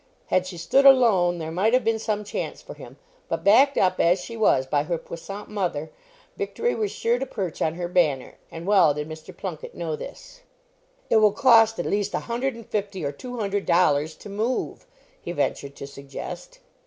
Had 0.33 0.47
she 0.47 0.57
stood 0.57 0.83
alone, 0.83 1.37
there 1.37 1.51
might 1.51 1.75
have 1.75 1.83
been 1.83 1.99
some 1.99 2.23
chance 2.23 2.59
for 2.59 2.73
him; 2.73 2.97
but 3.29 3.43
backed 3.43 3.77
up, 3.77 3.99
as 3.99 4.19
she 4.19 4.35
was, 4.35 4.65
by 4.65 4.81
her 4.81 4.97
puissant 4.97 5.47
mother, 5.47 5.91
victory 6.37 6.73
was 6.73 6.89
sure 6.89 7.19
to 7.19 7.25
perch 7.27 7.61
on 7.61 7.75
her 7.75 7.87
banner; 7.87 8.33
and 8.49 8.65
well 8.65 8.95
did 8.95 9.07
Mr. 9.07 9.31
Plunket 9.37 9.75
know 9.75 9.95
this. 9.95 10.41
"It 11.11 11.17
will 11.17 11.31
cost 11.31 11.77
at 11.77 11.85
least 11.85 12.15
a 12.15 12.21
hundred 12.21 12.55
and 12.55 12.65
fifty 12.67 13.05
or 13.05 13.11
two 13.11 13.37
hundred 13.37 13.67
dollars 13.67 14.15
to 14.15 14.27
move," 14.29 14.87
he 15.21 15.31
ventured 15.33 15.75
to 15.75 15.85
suggest. 15.85 16.57